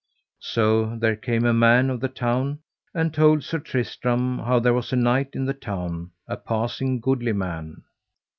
[0.39, 2.57] So there came a man of the town,
[2.91, 7.33] and told Sir Tristram how there was a knight in the town, a passing goodly
[7.33, 7.83] man.